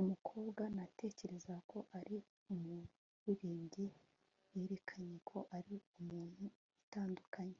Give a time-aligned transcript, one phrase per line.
[0.00, 2.16] umukobwa natekerezaga ko ari
[2.52, 3.86] umuririmbyi
[4.54, 6.44] yerekanye ko ari umuntu
[6.82, 7.58] utandukanye